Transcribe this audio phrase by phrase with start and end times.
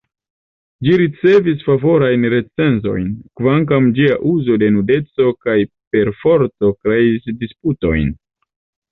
[0.85, 3.03] Ĝi ricevis favorajn recenzojn,
[3.41, 5.55] kvankam ĝia uzo de nudeco kaj
[5.97, 8.09] perforto kreis disputojn.